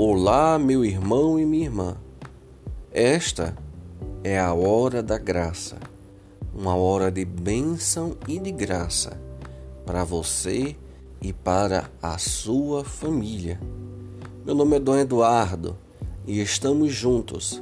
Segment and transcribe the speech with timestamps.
[0.00, 1.96] Olá, meu irmão e minha irmã.
[2.92, 3.58] Esta
[4.22, 5.76] é a hora da graça,
[6.54, 9.20] uma hora de bênção e de graça
[9.84, 10.76] para você
[11.20, 13.60] e para a sua família.
[14.46, 15.76] Meu nome é Dom Eduardo
[16.24, 17.60] e estamos juntos,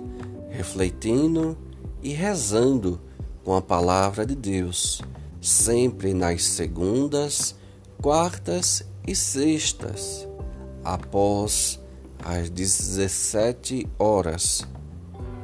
[0.51, 1.57] refletindo
[2.03, 3.01] e rezando
[3.47, 5.01] com a palavra de Deus,
[5.41, 7.57] sempre nas segundas,
[8.03, 10.29] quartas e sextas,
[10.85, 11.81] após
[12.25, 14.67] às 17 horas.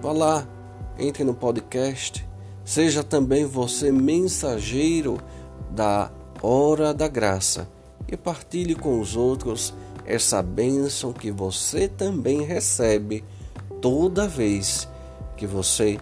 [0.00, 0.48] Vá lá,
[0.98, 2.26] entre no podcast,
[2.64, 5.18] seja também você mensageiro
[5.70, 6.10] da
[6.42, 7.68] hora da graça
[8.08, 9.72] e partilhe com os outros
[10.04, 13.24] essa bênção que você também recebe
[13.80, 14.88] toda vez
[15.36, 15.98] que você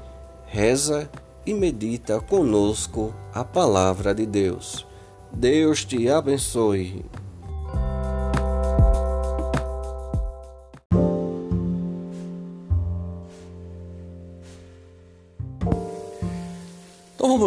[0.46, 1.08] reza
[1.46, 4.86] e medita conosco a palavra de Deus.
[5.32, 7.04] Deus te abençoe.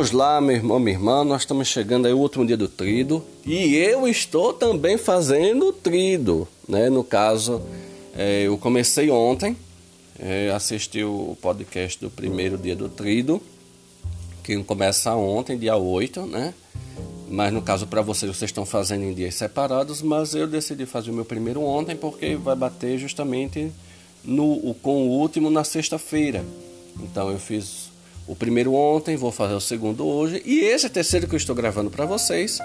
[0.04, 3.24] Vamos lá, meu irmão, minha irmã, nós estamos chegando aí o último dia do trido
[3.46, 6.90] e eu estou também fazendo trido, né?
[6.90, 7.62] No caso,
[8.14, 9.56] é, eu comecei ontem,
[10.20, 13.42] é, assisti o podcast do primeiro dia do trido,
[14.44, 16.54] que começa ontem, dia 8, né?
[17.30, 21.12] Mas no caso para vocês, vocês estão fazendo em dias separados, mas eu decidi fazer
[21.12, 23.72] o meu primeiro ontem porque vai bater justamente
[24.22, 26.44] no, com o último na sexta-feira.
[27.00, 27.93] Então eu fiz
[28.28, 31.90] o primeiro ontem, vou fazer o segundo hoje e esse terceiro que eu estou gravando
[31.90, 32.60] para vocês,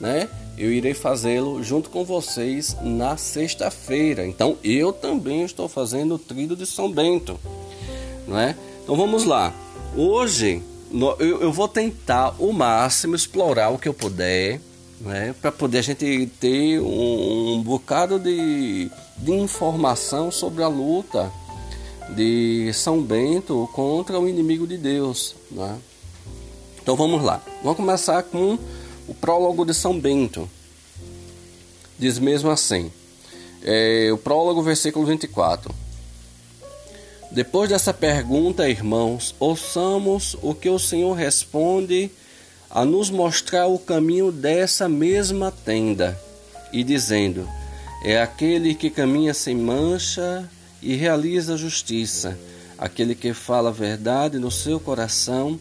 [0.00, 0.28] né?
[0.56, 4.26] Eu irei fazê-lo junto com vocês na sexta-feira.
[4.26, 7.38] Então eu também estou fazendo o trido de São Bento,
[8.26, 8.56] não é?
[8.82, 9.52] Então vamos lá.
[9.96, 10.62] Hoje
[11.20, 14.60] eu vou tentar o máximo explorar o que eu puder,
[15.00, 15.34] né?
[15.40, 21.30] Para poder a gente ter um, um bocado de, de informação sobre a luta
[22.10, 25.34] de São Bento contra o inimigo de Deus.
[25.50, 25.78] Né?
[26.82, 27.42] Então vamos lá.
[27.62, 28.58] Vamos começar com
[29.08, 30.48] o prólogo de São Bento.
[31.98, 32.90] Diz mesmo assim:
[33.62, 35.74] é, o prólogo, versículo 24.
[37.30, 42.10] Depois dessa pergunta, irmãos, ouçamos o que o Senhor responde
[42.70, 46.20] a nos mostrar o caminho dessa mesma tenda,
[46.72, 47.48] e dizendo:
[48.04, 50.48] É aquele que caminha sem mancha
[50.84, 52.38] e realiza justiça,
[52.76, 55.58] aquele que fala a verdade no seu coração,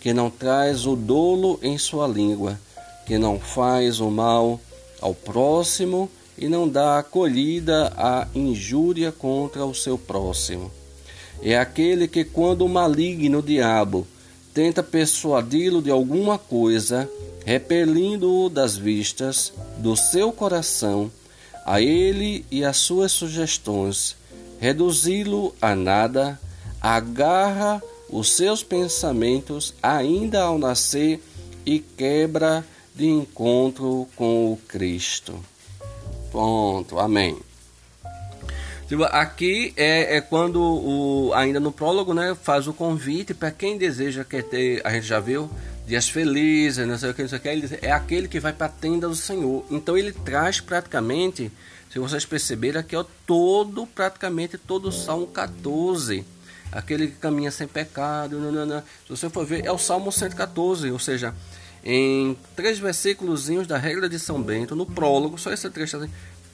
[0.00, 2.60] que não traz o dolo em sua língua,
[3.06, 4.60] que não faz o mal
[5.00, 10.70] ao próximo e não dá acolhida à injúria contra o seu próximo.
[11.42, 14.06] É aquele que, quando o maligno diabo
[14.52, 17.08] tenta persuadi-lo de alguma coisa,
[17.46, 21.10] repelindo-o das vistas do seu coração,
[21.64, 24.16] a ele e às suas sugestões,
[24.58, 26.38] reduzi-lo a nada,
[26.80, 31.20] agarra os seus pensamentos ainda ao nascer
[31.64, 32.64] e quebra
[32.94, 35.38] de encontro com o Cristo.
[36.30, 36.98] Ponto.
[36.98, 37.36] Amém.
[38.88, 43.76] Tipo, aqui é, é quando o, ainda no prólogo, né, faz o convite para quem
[43.76, 45.50] deseja quer ter, a gente já viu,
[45.86, 48.66] dias felizes, não sei o que, não sei o que, é aquele que vai para
[48.66, 49.64] a tenda do Senhor.
[49.70, 51.50] Então ele traz praticamente
[51.90, 56.24] se vocês perceberem, aqui é todo, praticamente todo o Salmo 14.
[56.72, 58.38] Aquele que caminha sem pecado.
[59.04, 61.34] Se você for ver, é o Salmo 114, ou seja,
[61.84, 66.10] em três versículos da regra de São Bento, no prólogo, só esse trecho assim,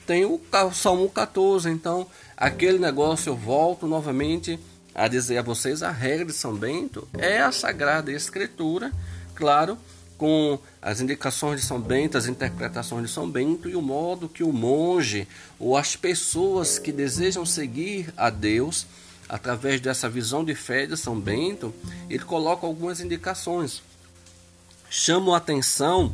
[0.07, 0.41] tem o
[0.73, 1.71] Salmo 14.
[1.71, 2.07] Então,
[2.37, 4.61] aquele negócio, eu volto novamente
[4.95, 8.93] a dizer a vocês: a regra de São Bento é a Sagrada Escritura,
[9.35, 9.79] claro,
[10.23, 14.45] com as indicações de São Bento, as interpretações de São Bento e o modo que
[14.45, 15.27] o monge
[15.59, 18.87] ou as pessoas que desejam seguir a Deus
[19.29, 21.75] através dessa visão de fé de São Bento,
[22.09, 23.83] ele coloca algumas indicações.
[24.89, 26.13] Chamo a atenção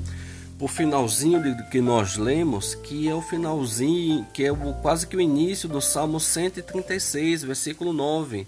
[0.58, 5.18] o finalzinho de, que nós lemos, que é o finalzinho, que é o, quase que
[5.18, 8.46] o início do Salmo 136, versículo 9,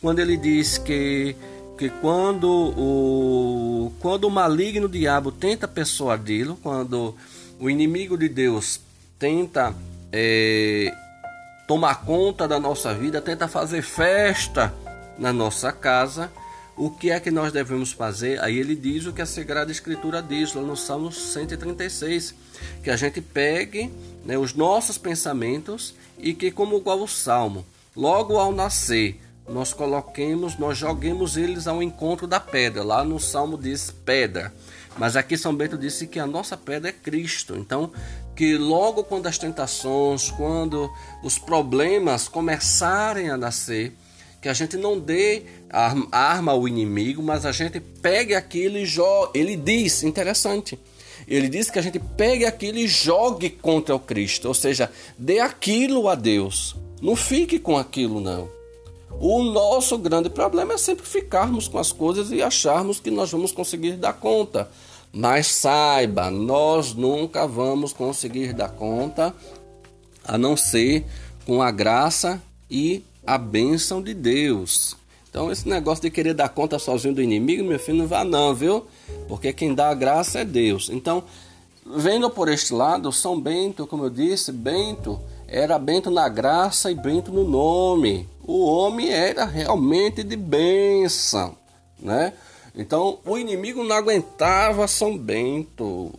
[0.00, 1.34] quando ele diz que
[1.80, 2.46] que quando
[2.76, 7.16] o, quando o maligno diabo tenta persuadi-lo, quando
[7.58, 8.78] o inimigo de Deus
[9.18, 9.74] tenta
[10.12, 10.94] é,
[11.66, 14.74] tomar conta da nossa vida, tenta fazer festa
[15.16, 16.30] na nossa casa,
[16.76, 18.38] o que é que nós devemos fazer?
[18.42, 22.34] Aí ele diz o que a Sagrada Escritura diz lá no Salmo 136,
[22.84, 23.90] que a gente pegue
[24.26, 27.64] né, os nossos pensamentos e que, como igual o Salmo,
[27.96, 32.84] logo ao nascer, nós coloquemos, nós joguemos eles ao encontro da pedra.
[32.84, 34.52] Lá no Salmo diz pedra.
[34.96, 37.56] Mas aqui São Bento disse que a nossa pedra é Cristo.
[37.56, 37.90] Então,
[38.36, 40.90] que logo quando as tentações, quando
[41.22, 43.92] os problemas começarem a nascer,
[44.40, 45.42] que a gente não dê
[46.10, 49.38] arma ao inimigo, mas a gente pegue aquilo e jogue.
[49.38, 50.78] Ele diz, interessante,
[51.28, 55.40] ele diz que a gente pegue aquilo e jogue contra o Cristo, ou seja, dê
[55.40, 56.74] aquilo a Deus.
[57.02, 58.59] Não fique com aquilo, não.
[59.20, 63.52] O nosso grande problema é sempre ficarmos com as coisas e acharmos que nós vamos
[63.52, 64.70] conseguir dar conta.
[65.12, 69.34] Mas saiba, nós nunca vamos conseguir dar conta
[70.24, 71.04] a não ser
[71.44, 72.40] com a graça
[72.70, 74.96] e a bênção de Deus.
[75.28, 78.54] Então, esse negócio de querer dar conta sozinho do inimigo, meu filho, não vá não,
[78.54, 78.86] viu?
[79.28, 80.88] Porque quem dá a graça é Deus.
[80.88, 81.22] Então,
[81.94, 85.20] vendo por este lado, São Bento, como eu disse, Bento
[85.50, 88.28] era Bento na graça e Bento no nome.
[88.44, 91.56] O homem era realmente de bênção,
[91.98, 92.32] né?
[92.74, 96.14] Então, o inimigo não aguentava São Bento.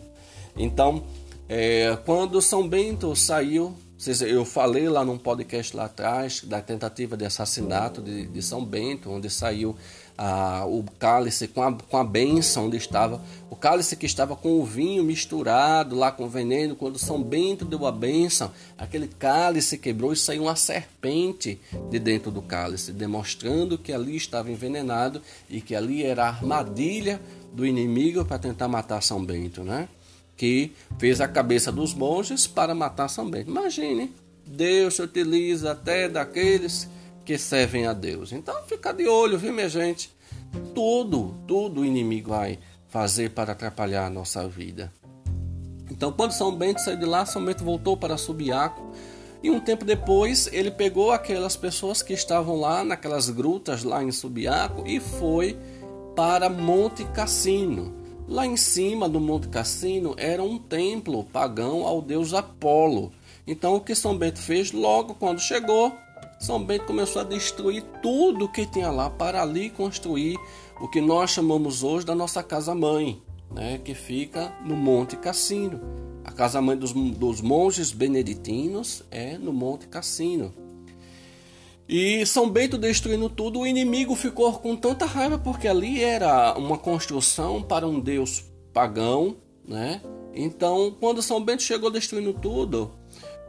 [0.55, 1.03] Então,
[1.47, 3.73] é, quando São Bento saiu
[4.21, 9.11] eu falei lá num podcast lá atrás da tentativa de assassinato de, de São Bento,
[9.11, 9.75] onde saiu
[10.17, 14.59] ah, o cálice com a, com a benção onde estava, o cálice que estava com
[14.59, 19.77] o vinho misturado lá com o veneno, quando São Bento deu a benção, aquele cálice
[19.77, 21.59] quebrou e saiu uma serpente
[21.89, 27.21] de dentro do cálice, demonstrando que ali estava envenenado e que ali era a armadilha
[27.53, 29.87] do inimigo para tentar matar São Bento, né?
[30.41, 33.51] que fez a cabeça dos monges para matar São Bento.
[33.51, 34.11] Imagine,
[34.43, 36.89] Deus utiliza até daqueles
[37.25, 38.31] que servem a Deus.
[38.31, 40.13] Então fica de olho, viu, minha gente?
[40.73, 42.59] Tudo, tudo o inimigo vai
[42.89, 44.91] fazer para atrapalhar a nossa vida.
[45.89, 48.91] Então, quando São Bento saiu de lá, São Bento voltou para Subiaco.
[49.43, 54.11] E um tempo depois, ele pegou aquelas pessoas que estavam lá naquelas grutas lá em
[54.11, 55.57] Subiaco e foi
[56.15, 57.93] para Monte Cassino.
[58.27, 63.11] Lá em cima do Monte Cassino era um templo pagão ao deus Apolo.
[63.45, 65.91] Então o que São Bento fez logo quando chegou,
[66.41, 70.39] São Bento começou a destruir tudo que tinha lá para ali construir
[70.79, 73.21] o que nós chamamos hoje da nossa casa mãe,
[73.51, 75.79] né, que fica no Monte Cassino.
[76.23, 80.51] A casa mãe dos, dos monges beneditinos é no Monte Cassino.
[81.87, 86.77] E São Bento destruindo tudo, o inimigo ficou com tanta raiva porque ali era uma
[86.77, 90.01] construção para um deus pagão, né?
[90.33, 92.91] Então, quando São Bento chegou destruindo tudo,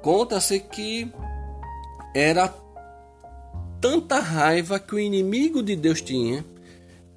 [0.02, 1.10] conta-se que
[2.14, 2.61] era
[3.82, 6.44] tanta raiva que o inimigo de Deus tinha,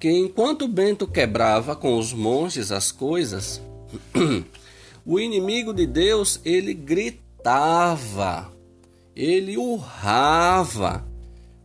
[0.00, 3.62] que enquanto Bento quebrava com os monges as coisas,
[5.06, 8.50] o inimigo de Deus ele gritava,
[9.14, 11.06] ele urrava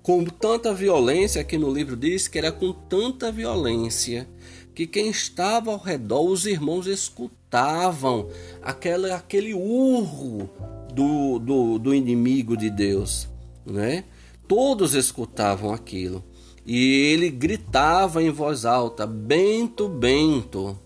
[0.03, 4.27] com tanta violência que no livro diz que era com tanta violência
[4.75, 8.29] que quem estava ao redor, os irmãos escutavam
[8.61, 10.47] aquela, aquele urro
[10.93, 13.27] do, do, do inimigo de Deus,
[13.65, 14.03] né?
[14.51, 16.21] Todos escutavam aquilo.
[16.65, 20.77] E ele gritava em voz alta: Bento, Bento.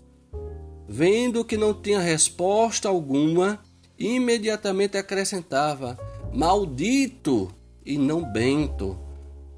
[0.88, 3.58] Vendo que não tinha resposta alguma,
[3.98, 5.98] imediatamente acrescentava:
[6.32, 7.52] Maldito
[7.84, 8.96] e não Bento.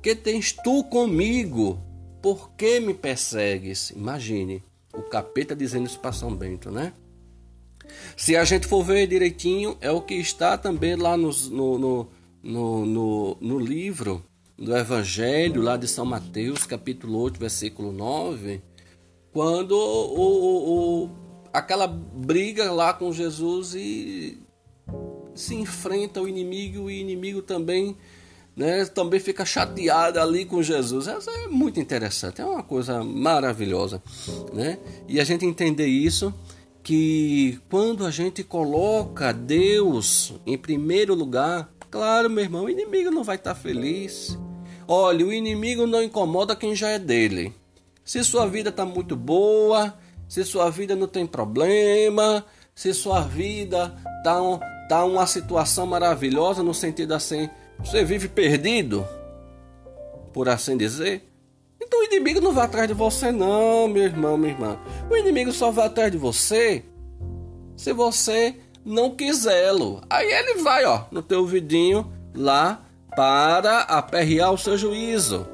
[0.01, 1.79] Que tens tu comigo?
[2.23, 3.91] Por que me persegues?
[3.91, 4.63] Imagine
[4.95, 6.95] o capeta dizendo isso para São Bento, né?
[8.17, 12.09] Se a gente for ver direitinho, é o que está também lá no, no,
[12.43, 14.25] no, no, no livro
[14.57, 18.61] do Evangelho, lá de São Mateus, capítulo 8, versículo 9,
[19.33, 21.11] quando o, o, o,
[21.53, 24.39] aquela briga lá com Jesus e
[25.35, 27.97] se enfrenta o inimigo, e o inimigo também
[28.57, 31.07] né, também fica chateada ali com Jesus.
[31.07, 34.03] Essa é muito interessante, é uma coisa maravilhosa.
[34.53, 34.81] Né?
[35.07, 36.35] E a gente entender isso,
[36.83, 43.25] que quando a gente coloca Deus em primeiro lugar, claro, meu irmão, o inimigo não
[43.25, 44.39] vai estar feliz.
[44.87, 47.53] Olha, o inimigo não incomoda quem já é dele.
[48.05, 49.95] Se sua vida está muito boa,
[50.29, 56.63] se sua vida não tem problema, se sua vida está um, tá uma situação maravilhosa
[56.63, 59.07] no sentido assim, você vive perdido,
[60.33, 61.23] por assim dizer.
[61.81, 64.79] Então o inimigo não vai atrás de você, não, meu irmão, minha irmã.
[65.11, 66.85] O inimigo só vai atrás de você
[67.79, 68.57] se você
[68.89, 70.01] não quisê-lo.
[70.09, 72.83] Aí ele vai, ó, no teu vidinho lá
[73.15, 75.47] para aperrear o seu juízo.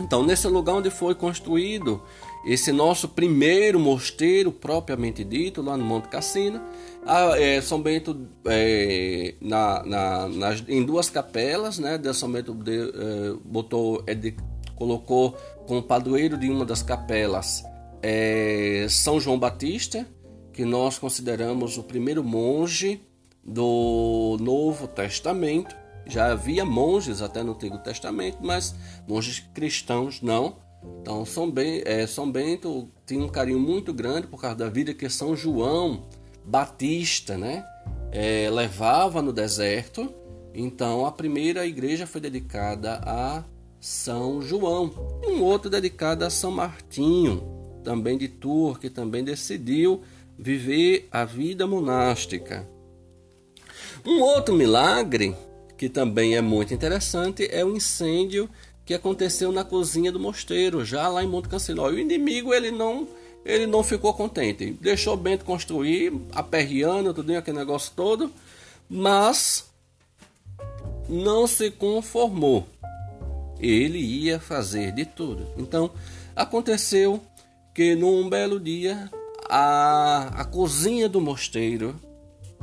[0.00, 2.02] Então, nesse lugar onde foi construído
[2.46, 6.60] esse nosso primeiro mosteiro, propriamente dito, lá no Monte Cassino,
[7.36, 11.98] é, São Bento é, na, na, nas, em duas capelas, né?
[11.98, 14.36] De São Bento de, é, botou, é, de,
[14.76, 15.36] colocou
[15.66, 17.64] como padroeiro de uma das capelas
[18.02, 20.06] é São João Batista,
[20.58, 23.00] que nós consideramos o primeiro monge
[23.44, 25.76] do Novo Testamento.
[26.04, 28.74] Já havia monges até no Antigo Testamento, mas
[29.06, 30.56] monges cristãos não.
[31.00, 34.92] Então São, ben, é, São Bento tinha um carinho muito grande por causa da vida
[34.92, 36.08] que São João
[36.44, 37.64] Batista né,
[38.10, 40.12] é, levava no deserto.
[40.52, 43.44] Então a primeira igreja foi dedicada a
[43.78, 44.90] São João
[45.22, 47.44] e um outro dedicado a São Martinho,
[47.84, 50.02] também de Tours, que também decidiu
[50.38, 52.68] viver a vida monástica.
[54.06, 55.34] Um outro milagre
[55.76, 58.48] que também é muito interessante é o incêndio
[58.84, 61.90] que aconteceu na cozinha do mosteiro, já lá em Monte Canceló.
[61.90, 63.08] E o inimigo ele não
[63.44, 68.30] ele não ficou contente, deixou Bento construir, aperreando tudo aquele negócio todo,
[68.88, 69.70] mas
[71.08, 72.66] não se conformou.
[73.58, 75.46] Ele ia fazer de tudo.
[75.56, 75.90] Então
[76.36, 77.22] aconteceu
[77.74, 79.10] que num belo dia
[79.48, 81.94] a, a cozinha do mosteiro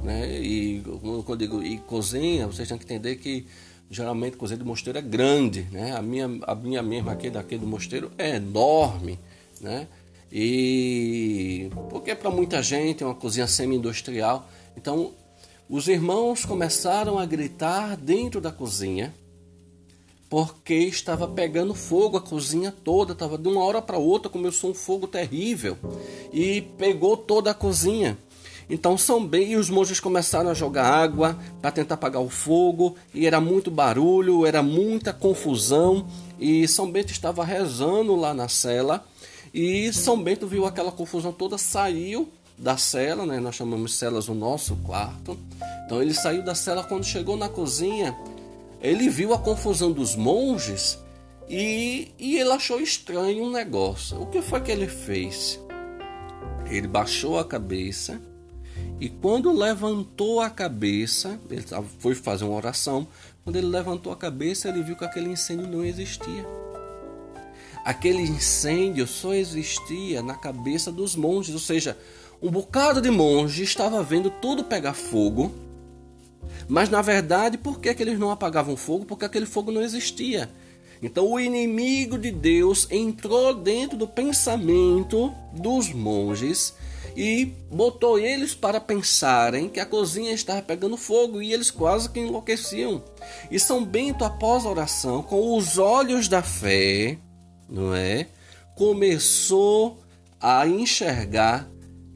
[0.05, 0.39] né?
[0.39, 3.47] E quando eu digo e cozinha, vocês têm que entender que
[3.89, 5.95] geralmente cozinha do mosteiro é grande, né?
[5.95, 9.19] A minha, a minha mesma aqui daqui do mosteiro é enorme,
[9.59, 9.87] né?
[10.31, 14.47] E porque para muita gente é uma cozinha semi-industrial.
[14.77, 15.11] Então,
[15.67, 19.13] os irmãos começaram a gritar dentro da cozinha
[20.29, 24.73] porque estava pegando fogo a cozinha toda, estava de uma hora para outra começou um
[24.73, 25.77] fogo terrível
[26.33, 28.17] e pegou toda a cozinha.
[28.69, 32.95] Então São Bento e os monges começaram a jogar água para tentar apagar o fogo,
[33.13, 36.07] e era muito barulho, era muita confusão,
[36.39, 39.05] e São Bento estava rezando lá na cela,
[39.53, 42.27] e São Bento viu aquela confusão toda, saiu
[42.57, 43.39] da cela, né?
[43.39, 45.37] Nós chamamos celas no nosso quarto.
[45.85, 48.17] Então ele saiu da cela quando chegou na cozinha,
[48.85, 50.99] ele viu a confusão dos monges
[51.49, 54.21] e, e ele achou estranho um negócio.
[54.21, 55.59] O que foi que ele fez?
[56.69, 58.21] Ele baixou a cabeça
[58.99, 61.63] e quando levantou a cabeça, ele
[61.99, 63.07] foi fazer uma oração.
[63.43, 66.45] Quando ele levantou a cabeça, ele viu que aquele incêndio não existia.
[67.83, 71.97] Aquele incêndio só existia na cabeça dos monges, ou seja,
[72.41, 75.51] um bocado de monge estava vendo tudo pegar fogo.
[76.67, 79.05] Mas na verdade, por que, que eles não apagavam fogo?
[79.05, 80.49] Porque aquele fogo não existia.
[81.01, 86.73] Então o inimigo de Deus entrou dentro do pensamento dos monges
[87.15, 92.19] e botou eles para pensarem que a cozinha estava pegando fogo e eles quase que
[92.19, 93.03] enlouqueciam.
[93.49, 97.17] E São Bento, após a oração, com os olhos da fé,
[97.69, 98.27] não é?
[98.75, 99.99] Começou
[100.41, 101.69] a enxergar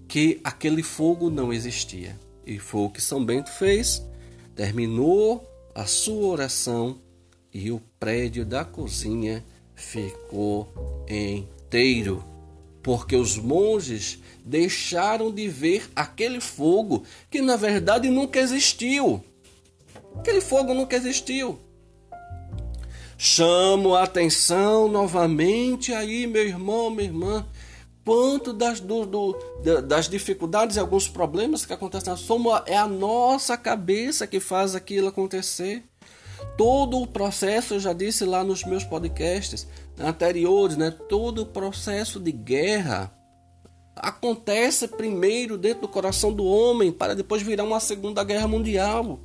[0.07, 2.19] que aquele fogo não existia.
[2.45, 4.03] E foi o que São Bento fez.
[4.59, 6.99] Terminou a sua oração
[7.53, 9.41] e o prédio da cozinha
[9.73, 10.67] ficou
[11.07, 12.21] inteiro
[12.83, 19.23] porque os monges deixaram de ver aquele fogo que na verdade nunca existiu.
[20.17, 21.57] Aquele fogo nunca existiu.
[23.17, 27.47] Chamo a atenção novamente aí, meu irmão, minha irmã,
[28.09, 29.37] quanto das, do, do,
[29.83, 35.09] das dificuldades e alguns problemas que acontecem na é a nossa cabeça que faz aquilo
[35.09, 35.83] acontecer.
[36.57, 39.67] Todo o processo, eu já disse lá nos meus podcasts
[39.99, 40.89] anteriores, né?
[40.89, 43.13] Todo o processo de guerra
[43.95, 49.19] acontece primeiro dentro do coração do homem para depois virar uma segunda guerra mundial.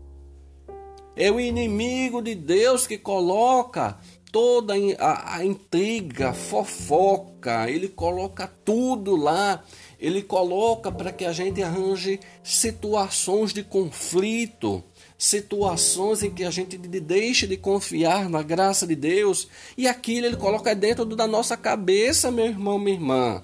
[1.17, 3.97] É o inimigo de Deus que coloca
[4.35, 9.63] toda a, a intriga, a fofoca, ele coloca tudo lá.
[10.01, 14.83] Ele coloca para que a gente arranje situações de conflito
[15.17, 19.49] situações em que a gente deixa de confiar na graça de Deus
[19.79, 23.43] e aquilo ele coloca dentro da nossa cabeça, meu irmão, minha irmã.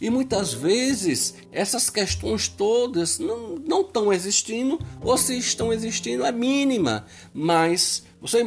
[0.00, 6.30] E muitas vezes essas questões todas não, não estão existindo, ou se estão existindo é
[6.30, 7.06] mínima.
[7.32, 8.42] Mas você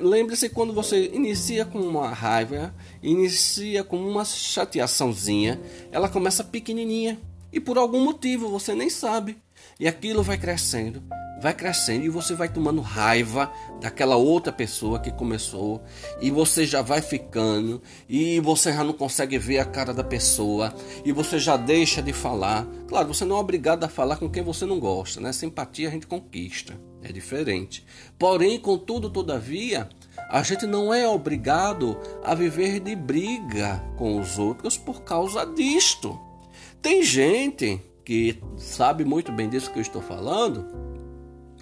[0.00, 7.18] lembre-se quando você inicia com uma raiva, inicia com uma chateaçãozinha, ela começa pequenininha
[7.52, 9.36] e por algum motivo você nem sabe.
[9.80, 11.02] E aquilo vai crescendo,
[11.42, 15.82] vai crescendo e você vai tomando raiva daquela outra pessoa que começou
[16.20, 20.72] e você já vai ficando e você já não consegue ver a cara da pessoa
[21.04, 22.64] e você já deixa de falar.
[22.86, 25.32] Claro, você não é obrigado a falar com quem você não gosta, né?
[25.32, 26.78] Simpatia a gente conquista,
[27.08, 27.84] é diferente.
[28.18, 29.88] Porém, contudo, todavia,
[30.30, 36.18] a gente não é obrigado a viver de briga com os outros por causa disto.
[36.80, 40.86] Tem gente que sabe muito bem disso que eu estou falando,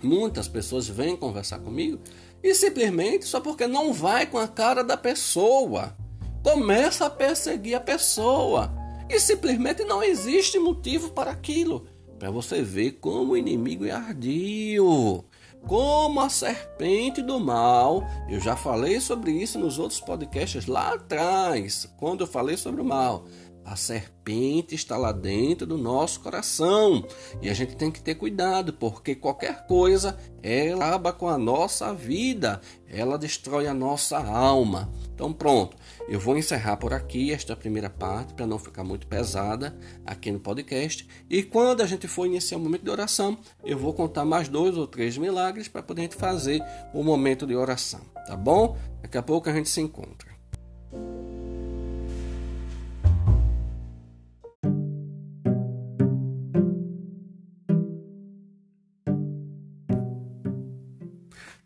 [0.05, 1.99] Muitas pessoas vêm conversar comigo
[2.43, 5.97] e simplesmente só porque não vai com a cara da pessoa.
[6.43, 8.71] começa a perseguir a pessoa.
[9.09, 11.87] E simplesmente não existe motivo para aquilo.
[12.19, 15.25] Para você ver como o inimigo é ardio.
[15.67, 18.03] Como a serpente do mal.
[18.29, 22.85] Eu já falei sobre isso nos outros podcasts lá atrás, quando eu falei sobre o
[22.85, 23.25] mal.
[23.65, 27.03] A serpente está lá dentro do nosso coração
[27.41, 31.95] e a gente tem que ter cuidado, porque qualquer coisa ela acaba com a nossa
[31.95, 34.93] vida, ela destrói a nossa alma.
[35.15, 35.77] Então, pronto,
[36.09, 40.41] eu vou encerrar por aqui esta primeira parte para não ficar muito pesada aqui no
[40.41, 41.09] podcast.
[41.31, 44.77] E quando a gente for iniciar o momento de oração, eu vou contar mais dois
[44.77, 46.61] ou três milagres para poder fazer
[46.93, 48.77] o momento de oração, tá bom?
[49.03, 50.34] Daqui a pouco a gente se encontra.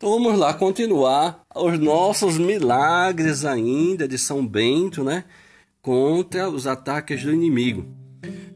[0.09, 5.23] Vamos lá continuar os nossos milagres ainda de São Bento, né?
[5.81, 7.85] Contra os ataques do inimigo.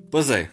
[0.10, 0.50] Pois é.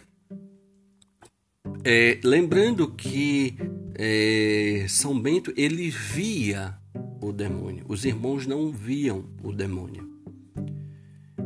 [1.83, 3.55] é lembrando que
[3.95, 6.77] é, São Bento ele via
[7.21, 7.85] o demônio.
[7.87, 10.09] Os irmãos não viam o demônio.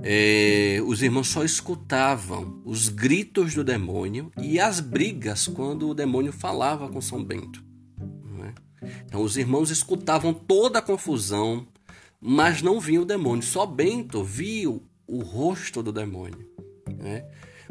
[0.04, 6.32] É, os irmãos só escutavam os gritos do demônio e as brigas quando o demônio
[6.32, 7.65] falava com São Bento.
[9.06, 11.68] Então os irmãos escutavam toda a confusão,
[12.20, 13.44] mas não viam o demônio.
[13.44, 16.48] Só Bento viu o rosto do demônio.
[16.98, 17.26] Né?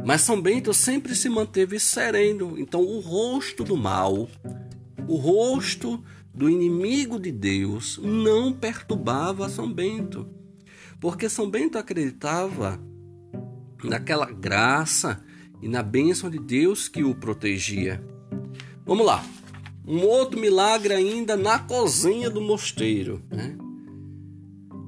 [0.04, 2.59] Mas São Bento sempre se manteve sereno.
[2.59, 4.28] Então o rosto do mal,
[5.06, 6.02] o rosto
[6.33, 10.28] do inimigo de Deus, não perturbava São Bento.
[11.00, 12.80] Porque São Bento acreditava
[13.83, 15.23] naquela graça
[15.62, 18.02] e na bênção de Deus que o protegia.
[18.85, 19.25] Vamos lá.
[19.86, 23.22] Um outro milagre ainda na cozinha do mosteiro.
[23.30, 23.56] Né?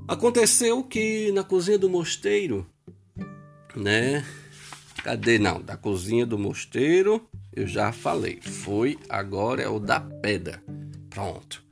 [0.08, 2.66] Aconteceu que na cozinha do mosteiro,
[3.74, 4.24] né?
[5.02, 5.38] Cadê?
[5.38, 7.20] Não, da cozinha do mosteiro
[7.52, 8.40] eu já falei.
[8.40, 10.62] Foi, agora é o da pedra.
[11.10, 11.64] Pronto.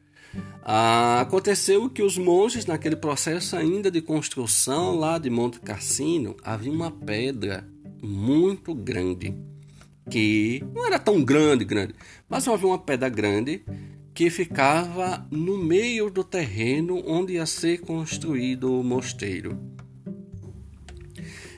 [0.62, 6.72] Ah, aconteceu que os monges, naquele processo ainda de construção lá de Monte Cassino, havia
[6.72, 7.68] uma pedra
[8.02, 9.34] muito grande
[10.08, 11.94] que não era tão grande, grande,
[12.28, 13.64] mas havia uma pedra grande
[14.14, 19.58] que ficava no meio do terreno onde ia ser construído o mosteiro.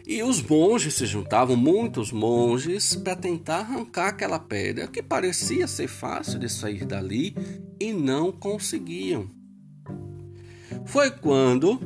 [0.07, 5.89] E os monges se juntavam, muitos monges, para tentar arrancar aquela pedra que parecia ser
[5.89, 7.35] fácil de sair dali
[7.81, 9.29] e não conseguiam.
[10.85, 11.81] Foi quando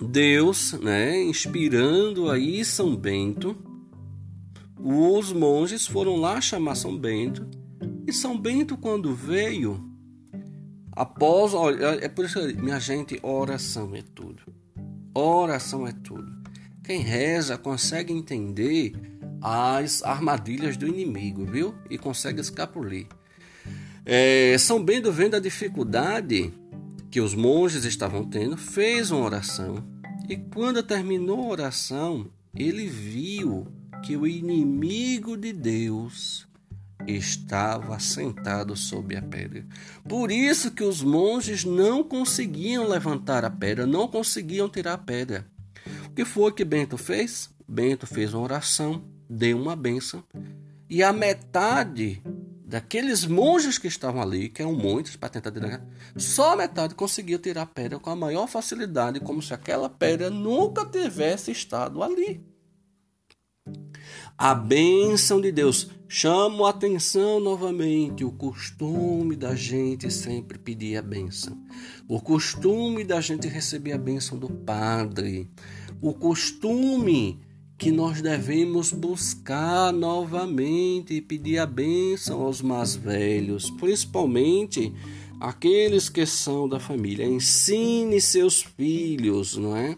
[0.00, 3.56] Deus, né, inspirando aí São Bento,
[4.80, 7.46] os monges foram lá chamar São Bento
[8.08, 9.84] e São Bento, quando veio,
[10.92, 14.42] após, olha, é por isso que minha gente, oração é tudo.
[15.14, 16.26] Oração é tudo.
[16.82, 18.92] Quem reza consegue entender
[19.42, 21.74] as armadilhas do inimigo, viu?
[21.90, 23.06] E consegue escapulir.
[24.06, 26.50] É, São Bento, vendo a dificuldade
[27.10, 29.84] que os monges estavam tendo, fez uma oração.
[30.26, 33.66] E quando terminou a oração, ele viu
[34.02, 36.46] que o inimigo de Deus
[37.06, 39.64] estava sentado sob a pedra.
[40.06, 45.46] Por isso que os monges não conseguiam levantar a pedra, não conseguiam tirar a pedra.
[46.06, 47.50] O que foi que Bento fez?
[47.66, 50.24] Bento fez uma oração, deu uma bênção,
[50.88, 52.22] e a metade
[52.64, 55.82] daqueles monges que estavam ali, que eram muitos para tentar tirar,
[56.16, 60.28] só a metade conseguiu tirar a pedra com a maior facilidade, como se aquela pedra
[60.28, 62.42] nunca tivesse estado ali.
[64.36, 65.90] A bênção de Deus.
[66.10, 71.58] Chamo a atenção novamente o costume da gente sempre pedir a bênção.
[72.08, 75.50] O costume da gente receber a bênção do Padre.
[76.00, 77.38] O costume
[77.76, 84.92] que nós devemos buscar novamente e pedir a bênção aos mais velhos, principalmente
[85.38, 87.24] aqueles que são da família.
[87.24, 89.96] Ensine seus filhos, não é?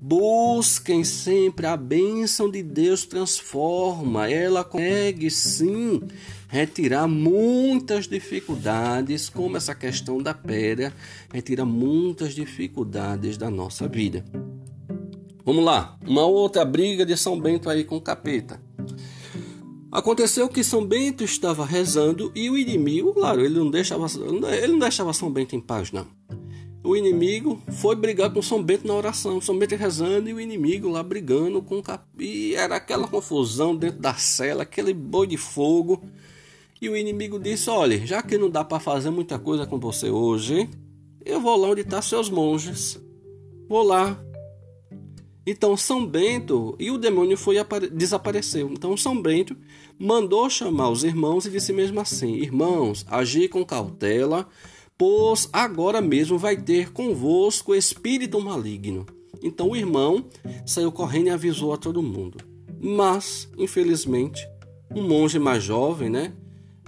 [0.00, 4.30] Busquem sempre a bênção de Deus transforma.
[4.30, 6.00] Ela consegue sim
[6.46, 10.94] retirar muitas dificuldades, como essa questão da pedra,
[11.32, 14.24] retira muitas dificuldades da nossa vida.
[15.44, 18.62] Vamos lá, uma outra briga de São Bento aí com o capeta.
[19.90, 24.06] Aconteceu que São Bento estava rezando e o inimigo, claro, ele não deixava,
[24.54, 26.06] ele não deixava São Bento em paz, não
[26.88, 29.42] o inimigo foi brigar com São Bento na oração.
[29.42, 32.02] São Bento rezando e o inimigo lá brigando com o cap...
[32.18, 36.02] E era aquela confusão dentro da cela, aquele boi de fogo.
[36.80, 40.08] E o inimigo disse: Olha, já que não dá para fazer muita coisa com você
[40.08, 40.66] hoje,
[41.26, 42.98] eu vou lá onde estão tá seus monges.
[43.68, 44.18] Vou lá
[45.46, 47.56] Então São Bento e o demônio foi
[47.92, 48.70] desapareceu.
[48.72, 49.54] Então São Bento
[49.98, 54.48] mandou chamar os irmãos e disse mesmo assim: Irmãos, agir com cautela,
[54.98, 59.06] pois agora mesmo vai ter convosco espírito maligno.
[59.40, 60.26] Então o irmão
[60.66, 62.38] saiu correndo e avisou a todo mundo.
[62.80, 64.46] Mas, infelizmente,
[64.94, 66.32] um monge mais jovem, né?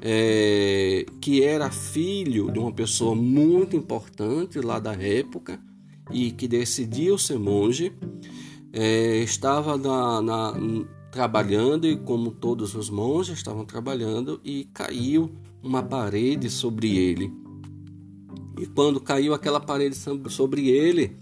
[0.02, 5.60] É, que era filho de uma pessoa muito importante lá da época
[6.10, 7.92] e que decidiu ser monge,
[8.72, 10.54] é, estava na, na,
[11.10, 15.30] trabalhando e como todos os monges estavam trabalhando e caiu
[15.62, 17.30] uma parede sobre ele.
[18.60, 19.96] E quando caiu aquela parede
[20.28, 21.16] sobre ele,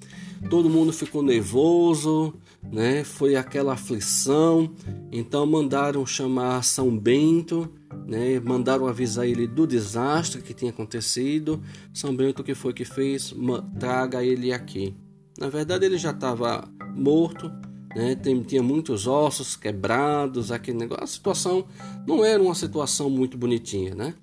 [0.51, 2.35] todo mundo ficou nervoso,
[2.69, 3.05] né?
[3.05, 4.75] Foi aquela aflição.
[5.13, 7.73] Então mandaram chamar São Bento,
[8.05, 8.41] né?
[8.41, 11.63] Mandaram avisar ele do desastre que tinha acontecido.
[11.95, 13.33] São Bento que foi que fez?
[13.79, 14.97] Traga ele aqui.
[15.39, 17.53] Na verdade ele já estava morto,
[17.95, 18.17] né?
[18.49, 21.05] tinha muitos ossos quebrados, aquele negócio.
[21.05, 21.65] A situação
[22.05, 24.15] não era uma situação muito bonitinha, né?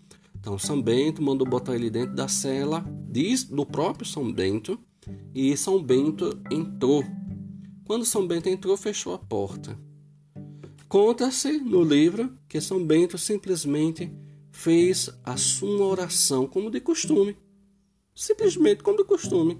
[0.45, 4.79] Então São Bento mandou botar ele dentro da cela diz, do próprio São Bento
[5.33, 7.03] e São Bento entrou.
[7.83, 9.75] Quando São Bento entrou, fechou a porta.
[10.87, 14.13] Conta-se no livro que São Bento simplesmente
[14.51, 17.35] fez a sua oração como de costume.
[18.13, 19.59] Simplesmente como de costume.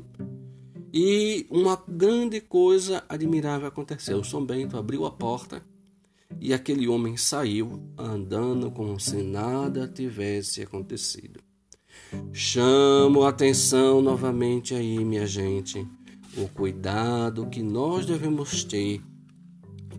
[0.94, 4.24] E uma grande coisa admirável aconteceu.
[4.24, 5.66] São Bento abriu a porta
[6.40, 11.40] e aquele homem saiu andando como se nada tivesse acontecido.
[12.32, 15.88] Chamo a atenção novamente aí, minha gente,
[16.38, 19.02] o cuidado que nós devemos ter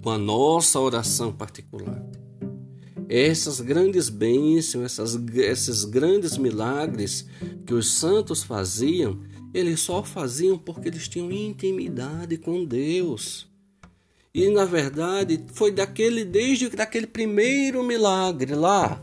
[0.03, 2.01] com a nossa oração particular.
[3.09, 7.27] Essas grandes bênçãos, essas, esses grandes milagres
[7.67, 9.21] que os santos faziam,
[9.53, 13.49] eles só faziam porque eles tinham intimidade com Deus.
[14.37, 19.03] E na verdade foi daquele desde daquele primeiro milagre lá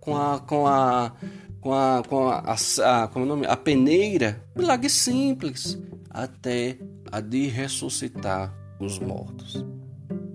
[0.00, 1.12] com a com a
[1.60, 3.46] com a com a, a, a como é nome?
[3.46, 5.78] a peneira, milagre simples,
[6.10, 6.76] até
[7.12, 9.64] a de ressuscitar os mortos.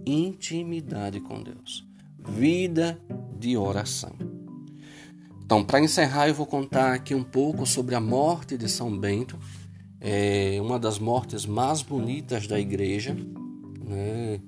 [0.06, 1.86] Intimidade com Deus,
[2.26, 2.98] vida
[3.38, 4.16] de oração.
[5.44, 9.38] Então, para encerrar, eu vou contar aqui um pouco sobre a morte de São Bento,
[10.00, 13.14] é uma das mortes mais bonitas da igreja.
[13.88, 14.40] Né?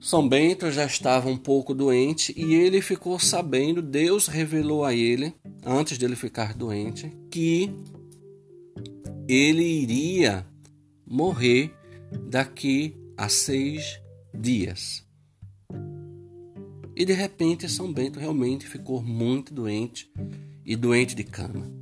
[0.00, 5.34] São Bento já estava um pouco doente e ele ficou sabendo, Deus revelou a ele,
[5.64, 7.70] antes dele ficar doente, que
[9.26, 10.46] ele iria
[11.06, 11.74] morrer
[12.28, 13.98] daqui a seis
[14.34, 15.02] dias.
[16.94, 20.12] E de repente São Bento realmente ficou muito doente
[20.66, 21.72] e doente de cama.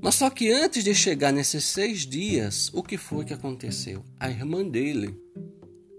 [0.00, 4.04] Mas só que antes de chegar nesses seis dias, o que foi que aconteceu?
[4.20, 5.18] A irmã dele,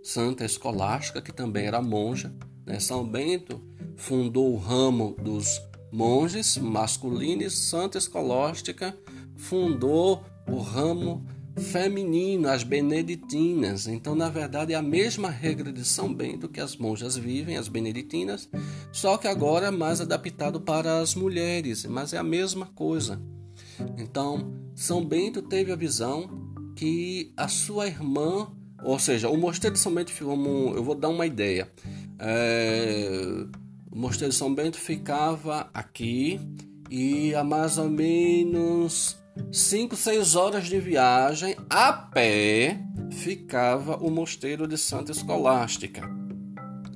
[0.04, 2.34] Santa Escolástica, que também era monja,
[2.66, 2.80] né?
[2.80, 3.62] São Bento
[3.96, 5.62] fundou o ramo dos
[5.92, 8.96] monges masculinos, Santa Escolástica
[9.36, 13.88] fundou o ramo feminino, as beneditinas.
[13.88, 17.68] Então, na verdade, é a mesma regra de São Bento que as monjas vivem, as
[17.68, 18.50] beneditinas,
[18.92, 23.22] só que agora é mais adaptado para as mulheres, mas é a mesma coisa.
[23.98, 26.30] Então, São Bento teve a visão
[26.76, 28.48] que a sua irmã,
[28.84, 31.70] ou seja, o mosteiro de São Bento, eu vou dar uma ideia.
[32.20, 33.46] É,
[33.92, 36.40] o mosteiro de São Bento ficava aqui
[36.90, 39.18] e a mais ou menos
[39.52, 42.80] 5, 6 horas de viagem a pé
[43.12, 46.10] ficava o mosteiro de Santa Escolástica.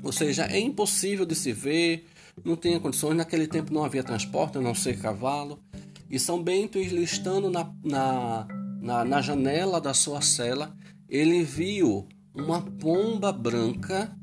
[0.04, 2.06] Ou seja, é impossível de se ver,
[2.44, 3.16] não tinha condições.
[3.16, 5.60] Naquele tempo não havia transporte, a não ser cavalo.
[6.10, 8.48] E São Bento, estando na, na,
[8.82, 10.74] na, na janela da sua cela,
[11.10, 14.16] ele viu uma pomba branca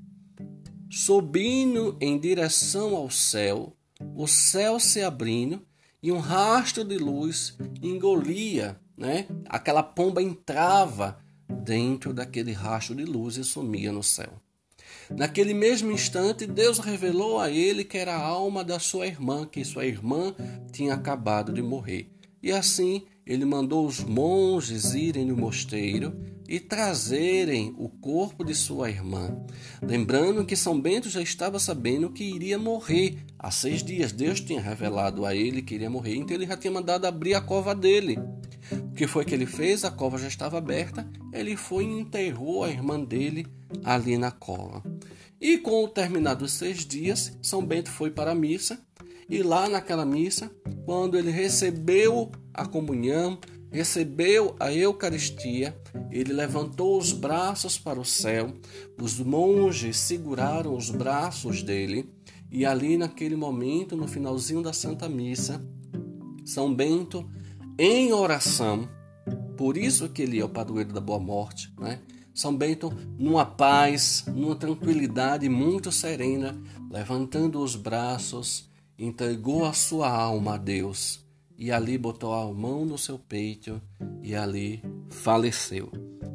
[0.90, 3.76] subindo em direção ao céu,
[4.14, 5.62] o céu se abrindo
[6.02, 9.26] e um rastro de luz engolia, né?
[9.46, 11.18] Aquela pomba entrava
[11.48, 14.32] dentro daquele rastro de luz e sumia no céu.
[15.10, 19.64] Naquele mesmo instante, Deus revelou a ele que era a alma da sua irmã, que
[19.64, 20.34] sua irmã
[20.70, 22.10] tinha acabado de morrer.
[22.42, 26.14] E assim ele mandou os monges irem no mosteiro
[26.48, 29.36] e trazerem o corpo de sua irmã.
[29.82, 33.18] Lembrando que São Bento já estava sabendo que iria morrer.
[33.38, 36.72] Há seis dias Deus tinha revelado a ele que iria morrer, então ele já tinha
[36.72, 38.18] mandado abrir a cova dele.
[38.72, 39.84] O que foi que ele fez?
[39.84, 43.46] A cova já estava aberta, ele foi e enterrou a irmã dele
[43.82, 44.82] ali na cova.
[45.40, 48.80] E com o terminado seis dias, São Bento foi para a missa,
[49.28, 50.50] e lá naquela missa,
[50.84, 53.38] quando ele recebeu a comunhão,
[53.74, 55.76] recebeu a Eucaristia,
[56.08, 58.54] ele levantou os braços para o céu,
[59.02, 62.08] os monges seguraram os braços dele,
[62.52, 65.60] e ali naquele momento, no finalzinho da Santa Missa,
[66.44, 67.28] São Bento,
[67.76, 68.88] em oração,
[69.56, 71.98] por isso que ele é o padroeiro da boa morte, né?
[72.32, 76.56] São Bento, numa paz, numa tranquilidade muito serena,
[76.88, 81.23] levantando os braços, entregou a sua alma a Deus
[81.56, 83.80] e ali botou a mão no seu peito
[84.22, 85.90] e ali faleceu.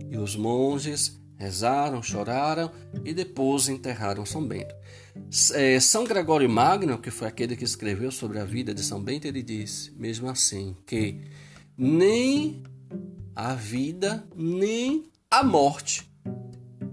[0.09, 2.71] E os monges rezaram, choraram
[3.05, 4.75] e depois enterraram São Bento.
[5.53, 9.25] É, São Gregório Magno, que foi aquele que escreveu sobre a vida de São Bento,
[9.25, 11.21] ele disse, mesmo assim, que
[11.77, 12.63] nem
[13.35, 16.11] a vida nem a morte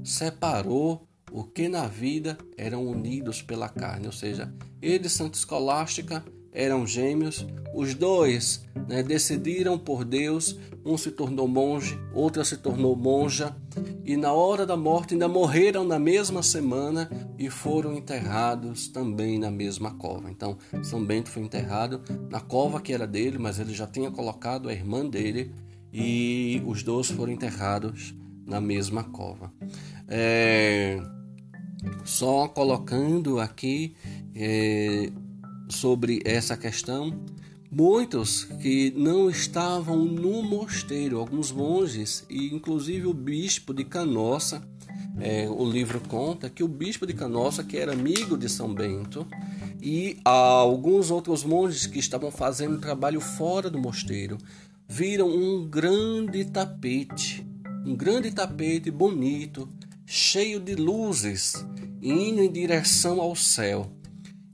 [0.04, 6.24] separou o que na vida eram unidos pela carne, ou seja, ele Santa Escolástica
[6.56, 12.96] eram gêmeos, os dois né, decidiram por Deus, um se tornou monge, outra se tornou
[12.96, 13.54] monja,
[14.02, 19.50] e na hora da morte ainda morreram na mesma semana e foram enterrados também na
[19.50, 20.30] mesma cova.
[20.30, 24.70] Então, São Bento foi enterrado na cova que era dele, mas ele já tinha colocado
[24.70, 25.52] a irmã dele,
[25.92, 28.14] e os dois foram enterrados
[28.46, 29.52] na mesma cova.
[30.08, 31.02] É,
[32.04, 33.94] só colocando aqui
[34.34, 35.10] é,
[35.68, 37.18] sobre essa questão,
[37.70, 44.62] muitos que não estavam no mosteiro, alguns monges e inclusive o bispo de Canossa,
[45.18, 49.26] é, o livro conta que o bispo de Canossa, que era amigo de São Bento,
[49.80, 54.36] e alguns outros monges que estavam fazendo trabalho fora do mosteiro,
[54.88, 57.46] viram um grande tapete,
[57.84, 59.68] um grande tapete bonito,
[60.04, 61.64] cheio de luzes,
[62.02, 63.90] indo em direção ao céu.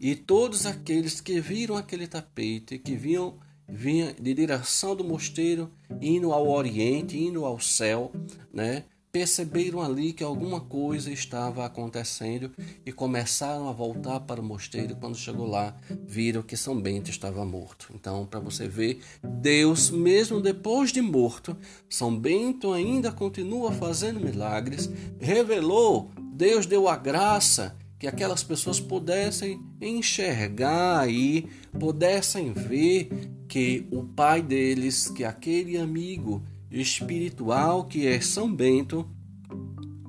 [0.03, 3.39] E todos aqueles que viram aquele tapete, que vinham,
[3.69, 8.11] vinham de direção do mosteiro, indo ao oriente, indo ao céu,
[8.53, 8.83] né?
[9.13, 12.51] perceberam ali que alguma coisa estava acontecendo
[12.85, 14.97] e começaram a voltar para o mosteiro.
[14.97, 17.93] Quando chegou lá, viram que São Bento estava morto.
[17.95, 21.57] Então, para você ver, Deus, mesmo depois de morto,
[21.89, 29.63] São Bento ainda continua fazendo milagres, revelou, Deus deu a graça que aquelas pessoas pudessem
[29.81, 31.47] enxergar aí,
[31.79, 33.09] pudessem ver
[33.47, 39.09] que o pai deles, que aquele amigo espiritual que é São Bento,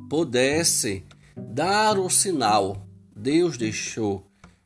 [0.09, 1.03] pudesse
[1.37, 2.83] dar o sinal.
[3.15, 4.25] Deus deixou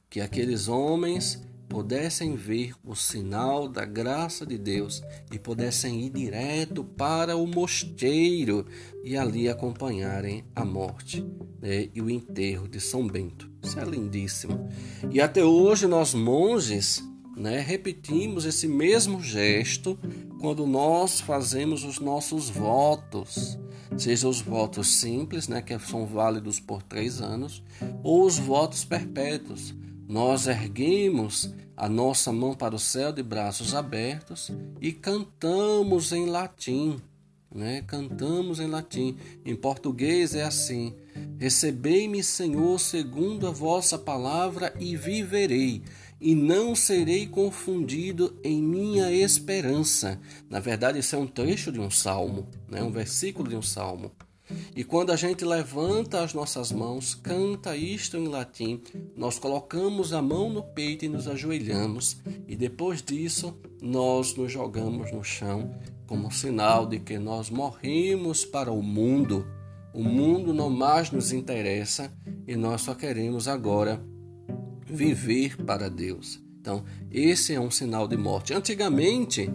[0.09, 6.83] que aqueles homens pudessem ver o sinal da graça de Deus e pudessem ir direto
[6.83, 8.65] para o mosteiro
[9.03, 11.25] e ali acompanharem a morte
[11.61, 13.49] né, e o enterro de São Bento.
[13.61, 14.69] Isso é lindíssimo.
[15.11, 17.03] E até hoje nós monges
[17.35, 19.97] né, repetimos esse mesmo gesto
[20.39, 23.59] quando nós fazemos os nossos votos,
[23.97, 27.63] seja os votos simples, né, que são válidos por três anos,
[28.03, 29.75] ou os votos perpétuos,
[30.07, 36.97] nós erguemos a nossa mão para o céu de braços abertos e cantamos em latim.
[37.53, 37.83] Né?
[37.85, 39.17] Cantamos em latim.
[39.45, 40.95] Em português é assim:
[41.37, 45.83] Recebei-me, Senhor, segundo a vossa palavra, e viverei,
[46.21, 50.19] e não serei confundido em minha esperança.
[50.49, 52.81] Na verdade, isso é um trecho de um salmo, né?
[52.81, 54.11] um versículo de um salmo.
[54.75, 58.81] E quando a gente levanta as nossas mãos, canta isto em latim,
[59.15, 65.11] nós colocamos a mão no peito e nos ajoelhamos, e depois disso nós nos jogamos
[65.11, 65.71] no chão
[66.07, 69.45] como sinal de que nós morrimos para o mundo.
[69.93, 72.13] O mundo não mais nos interessa
[72.47, 74.01] e nós só queremos agora
[74.85, 76.41] viver para Deus.
[76.59, 78.53] Então, esse é um sinal de morte.
[78.53, 79.49] Antigamente,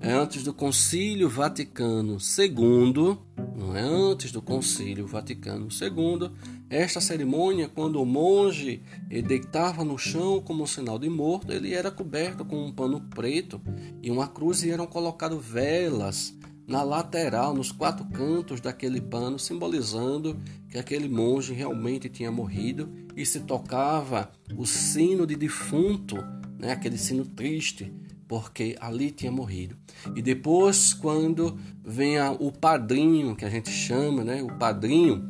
[0.00, 3.18] antes do Concílio Vaticano II,
[3.56, 6.30] não é antes do Concílio Vaticano II,
[6.70, 8.82] esta cerimônia, quando o monge
[9.26, 13.60] deitava no chão como sinal de morto, ele era coberto com um pano preto
[14.02, 20.38] e uma cruz e eram colocadas velas na lateral, nos quatro cantos daquele pano, simbolizando
[20.68, 26.16] que aquele monge realmente tinha morrido e se tocava o sino de defunto,
[26.58, 27.90] né, aquele sino triste,
[28.28, 29.76] porque ali tinha morrido.
[30.14, 35.26] E depois, quando vem a, o padrinho, que a gente chama, né, o padrinho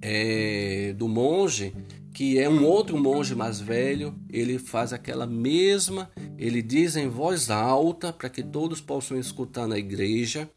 [0.00, 1.74] é, do monge,
[2.14, 7.50] que é um outro monge mais velho, ele faz aquela mesma, ele diz em voz
[7.50, 10.50] alta para que todos possam escutar na igreja.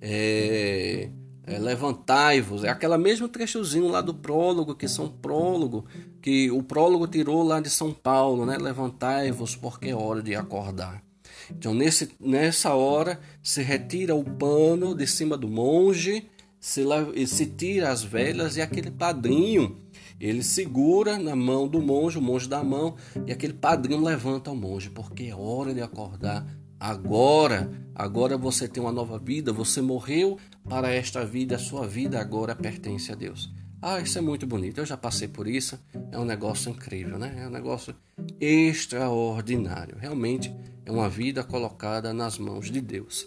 [0.00, 1.08] É,
[1.46, 5.84] é, levantai-vos, é aquela mesmo trechozinho lá do prólogo, que são prólogo,
[6.22, 8.56] que o prólogo tirou lá de São Paulo, né?
[8.56, 11.02] Levantai-vos porque é hora de acordar.
[11.50, 16.26] Então, nesse, nessa hora, se retira o pano de cima do monge,
[16.58, 16.82] se,
[17.26, 19.76] se tira as velas e aquele padrinho,
[20.18, 22.94] ele segura na mão do monge, o monge dá a mão,
[23.26, 26.46] e aquele padrinho levanta o monge, porque é hora de acordar
[26.78, 27.70] agora.
[27.94, 32.54] Agora você tem uma nova vida, você morreu para esta vida, a sua vida agora
[32.54, 33.52] pertence a Deus.
[33.86, 34.78] Ah, isso é muito bonito.
[34.78, 35.78] Eu já passei por isso.
[36.10, 37.36] É um negócio incrível, né?
[37.38, 37.94] É um negócio
[38.40, 39.98] extraordinário.
[39.98, 40.50] Realmente
[40.86, 43.26] é uma vida colocada nas mãos de Deus.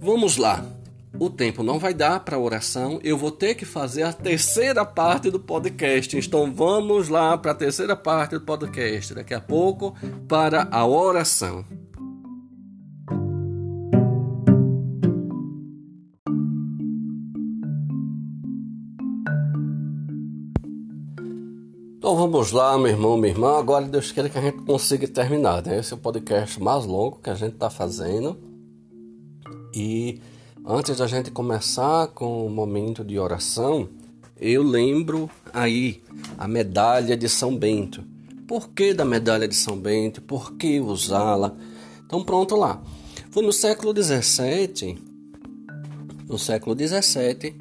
[0.00, 0.64] Vamos lá.
[1.18, 3.00] O tempo não vai dar para oração.
[3.02, 6.16] Eu vou ter que fazer a terceira parte do podcast.
[6.16, 9.12] Então vamos lá para a terceira parte do podcast.
[9.12, 9.94] Daqui a pouco
[10.26, 11.66] para a oração.
[22.20, 23.58] Vamos lá, meu irmão, minha irmã.
[23.58, 25.64] Agora Deus queira que a gente consiga terminar.
[25.64, 25.78] Né?
[25.78, 28.36] Esse é o podcast mais longo que a gente está fazendo.
[29.74, 30.20] E
[30.66, 33.88] antes da gente começar com o momento de oração,
[34.38, 36.02] eu lembro aí
[36.36, 38.04] a medalha de São Bento.
[38.46, 40.20] Por que da medalha de São Bento?
[40.20, 41.56] Por que usá-la?
[42.04, 42.82] Então pronto lá.
[43.30, 44.98] Foi no século XVII,
[46.28, 47.54] no século XVII,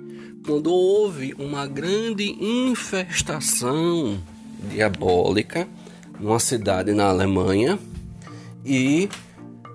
[0.45, 4.19] quando houve uma grande infestação
[4.63, 5.67] diabólica
[6.19, 7.80] numa cidade na Alemanha
[8.65, 9.10] e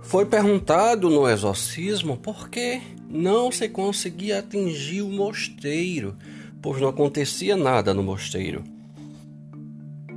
[0.03, 6.16] foi perguntado no exorcismo por que não se conseguia atingir o mosteiro,
[6.61, 8.64] pois não acontecia nada no mosteiro.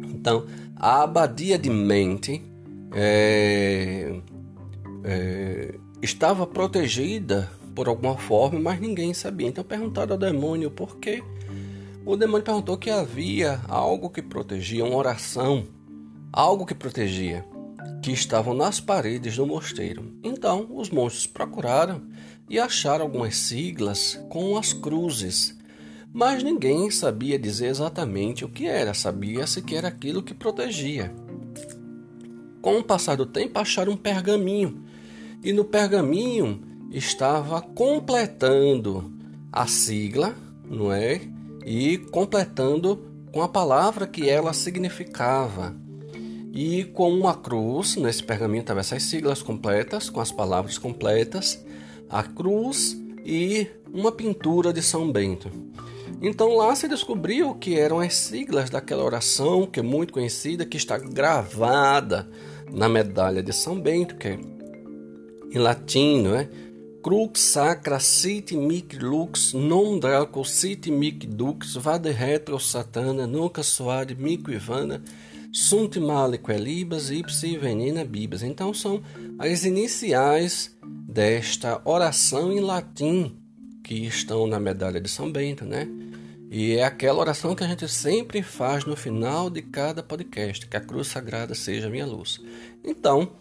[0.10, 2.41] Então, a abadia de Mente
[2.93, 4.13] é,
[5.03, 9.47] é, estava protegida por alguma forma, mas ninguém sabia.
[9.47, 11.23] Então perguntaram ao demônio por quê.
[12.08, 15.67] O demônio perguntou que havia algo que protegia, uma oração,
[16.32, 17.46] algo que protegia,
[18.02, 20.17] que estavam nas paredes do mosteiro.
[20.24, 22.02] Então os monstros procuraram
[22.50, 25.60] e acharam algumas siglas com as cruzes,
[26.13, 31.13] mas ninguém sabia dizer exatamente o que era, sabia-se que era aquilo que protegia.
[32.62, 34.82] Com o passar do tempo, acharam um pergaminho,
[35.43, 39.13] e no pergaminho estava completando
[39.52, 41.36] a sigla, não é?
[41.69, 45.75] E completando com a palavra que ela significava.
[46.53, 51.62] E com uma cruz, nesse pergaminho estava essas siglas completas, com as palavras completas,
[52.10, 55.51] a cruz e uma pintura de São Bento.
[56.21, 60.77] Então lá se descobriu que eram as siglas daquela oração, que é muito conhecida, que
[60.77, 62.30] está gravada
[62.71, 64.39] na medalha de São Bento, que é
[65.51, 66.49] em latim, não é?
[67.03, 74.15] Crux sacra sit mic lux non draco sit mic dux vade retro satana nunca suade
[74.15, 75.01] mico ivana
[75.51, 78.43] sunt male quelibas ipsi venina bibas.
[78.43, 79.01] Então são
[79.39, 83.36] as iniciais desta oração em latim
[83.83, 85.88] que estão na medalha de São Bento, né?
[86.51, 90.77] E é aquela oração que a gente sempre faz no final de cada podcast, que
[90.77, 92.39] a cruz sagrada seja minha luz.
[92.83, 93.31] Então,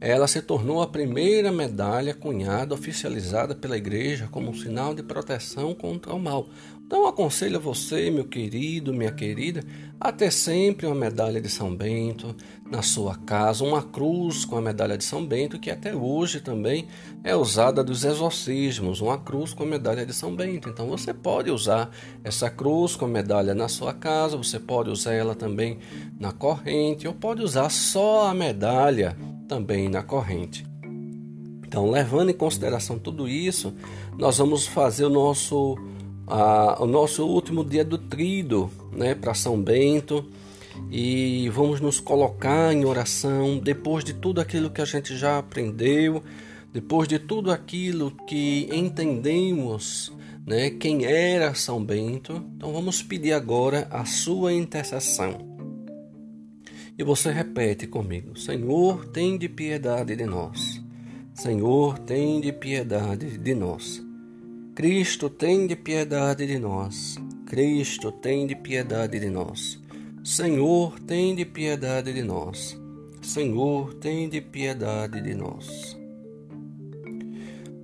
[0.00, 5.74] ela se tornou a primeira medalha cunhada oficializada pela Igreja como um sinal de proteção
[5.74, 6.48] contra o mal.
[6.88, 9.62] Então aconselho você, meu querido, minha querida,
[10.00, 12.34] a ter sempre uma medalha de São Bento
[12.70, 16.88] na sua casa, uma cruz com a medalha de São Bento, que até hoje também
[17.22, 20.70] é usada dos exorcismos, uma cruz com a medalha de São Bento.
[20.70, 21.90] Então você pode usar
[22.24, 25.78] essa cruz com a medalha na sua casa, você pode usar ela também
[26.18, 29.14] na corrente, ou pode usar só a medalha
[29.48, 30.66] também na corrente.
[31.66, 33.74] Então, levando em consideração tudo isso,
[34.16, 35.76] nós vamos fazer o nosso,
[36.78, 40.24] o nosso último dia do trido né, para São Bento
[40.90, 46.22] e vamos nos colocar em oração depois de tudo aquilo que a gente já aprendeu,
[46.72, 50.12] depois de tudo aquilo que entendemos,
[50.46, 52.42] né, quem era São Bento.
[52.56, 55.57] Então, vamos pedir agora a sua intercessão.
[56.98, 60.82] E você repete comigo: Senhor, tem de piedade de nós.
[61.32, 64.04] Senhor, tem de piedade de nós.
[64.74, 67.16] Cristo, tem de piedade de nós.
[67.46, 69.80] Cristo, tem de piedade de nós.
[70.24, 72.76] Senhor, tem de piedade de nós.
[73.22, 75.96] Senhor, tem de piedade de nós.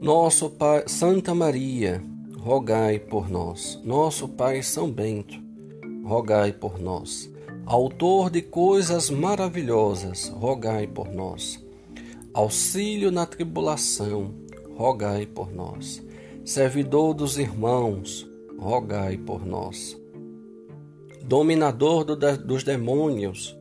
[0.00, 2.02] Nosso Pai, Santa Maria,
[2.36, 3.80] rogai por nós.
[3.84, 5.40] Nosso Pai São Bento,
[6.04, 7.32] rogai por nós.
[7.66, 11.64] Autor de coisas maravilhosas, rogai por nós.
[12.34, 14.34] Auxílio na tribulação,
[14.76, 16.02] rogai por nós.
[16.44, 19.98] Servidor dos irmãos, rogai por nós.
[21.22, 23.56] Dominador do, dos demônios,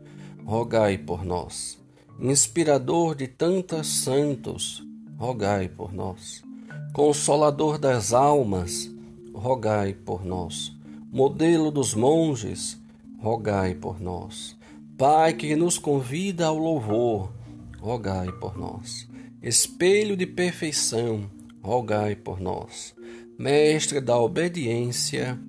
[0.46, 1.80] rogai por nós.
[2.20, 4.84] inspirador de tantos santos,
[5.18, 6.44] rogai por nós.
[6.92, 8.94] Consolador das almas,
[9.34, 10.74] rogai por nós.
[11.10, 12.83] Modelo dos monges,
[13.24, 14.54] rogai por nós.
[14.98, 17.32] Pai que nos convida ao louvor,
[17.80, 19.08] rogai por nós.
[19.42, 22.94] Espelho de perfeição, rogai por nós.
[23.40, 25.40] Mestre da obediência,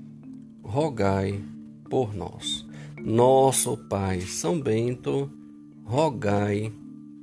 [0.63, 1.43] rogai
[1.91, 2.65] por nós.
[3.03, 5.29] Nosso Pai São Bento,
[5.85, 6.73] rogai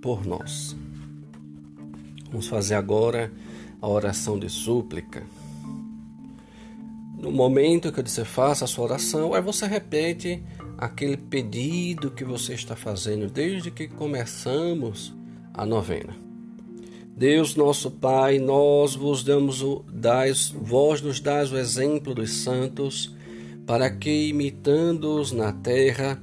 [0.01, 0.75] por nós.
[2.29, 3.31] Vamos fazer agora
[3.81, 5.23] a oração de súplica.
[7.21, 10.41] No momento que você faça a sua oração, aí você repete
[10.75, 15.13] aquele pedido que você está fazendo desde que começamos
[15.53, 16.15] a novena.
[17.15, 23.15] Deus nosso Pai, nós vos damos o dais, vós nos dás o exemplo dos santos,
[23.67, 26.19] para que imitando-os na terra,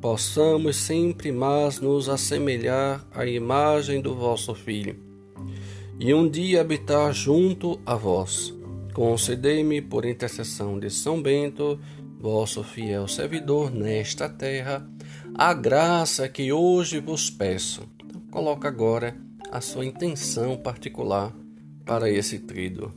[0.00, 4.96] possamos sempre mais nos assemelhar à imagem do vosso Filho,
[6.00, 8.59] e um dia habitar junto a vós.
[9.00, 11.80] Concedei-me, por intercessão de São Bento,
[12.20, 14.86] vosso fiel servidor nesta terra,
[15.34, 17.88] a graça que hoje vos peço.
[18.04, 19.16] Então, coloca agora
[19.50, 21.34] a sua intenção particular
[21.86, 22.92] para esse trido.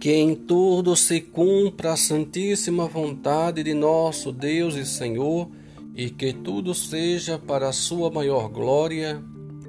[0.00, 5.50] Que em tudo se cumpra a santíssima vontade de nosso Deus e Senhor,
[5.94, 9.22] e que tudo seja para a sua maior glória.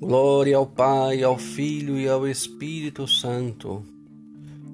[0.00, 3.82] Glória ao Pai, ao Filho e ao Espírito Santo,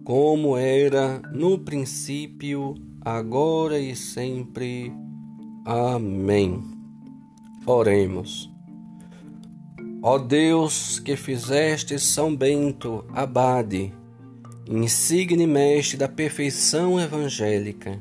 [0.05, 4.93] como era no princípio, agora e sempre
[5.65, 6.63] Amém.
[7.65, 8.53] Oremos.
[10.03, 13.91] Ó Deus, que fizeste São Bento abade,
[14.69, 17.99] insigne mestre da perfeição evangélica,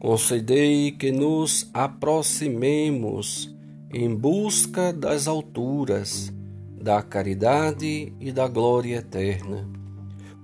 [0.00, 3.54] concedei que nos aproximemos
[3.92, 6.32] em busca das alturas,
[6.82, 9.68] da caridade e da glória eterna.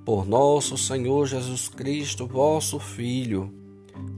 [0.04, 3.52] Por nosso Senhor Jesus Cristo, vosso Filho,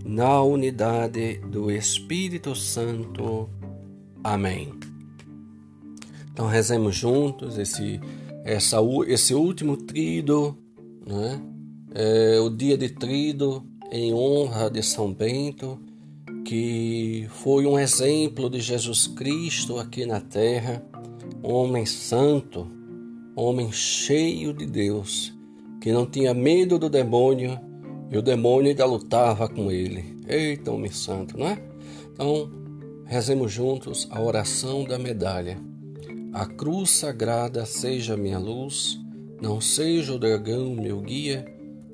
[0.05, 3.49] na unidade do Espírito Santo.
[4.23, 4.73] Amém.
[6.31, 7.99] Então rezemos juntos esse,
[8.45, 8.77] essa,
[9.09, 10.57] esse último trido,
[11.07, 11.41] né?
[11.93, 15.81] É, o dia de trido em honra de São Bento,
[16.45, 20.85] que foi um exemplo de Jesus Cristo aqui na terra,
[21.43, 22.71] homem santo,
[23.35, 25.33] homem cheio de Deus,
[25.81, 27.59] que não tinha medo do demônio
[28.11, 30.19] e o demônio ainda lutava com ele.
[30.27, 31.63] Eita, homem santo, não é?
[32.13, 32.51] Então,
[33.07, 35.59] rezemos juntos a oração da medalha.
[36.33, 39.01] A cruz sagrada seja minha luz,
[39.41, 41.45] não seja o dragão meu guia.